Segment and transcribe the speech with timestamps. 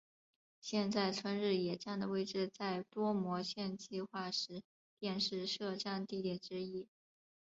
[0.59, 4.63] 现在春日野站的位置在多摩线计画时
[4.97, 6.87] 便是设站地点之一。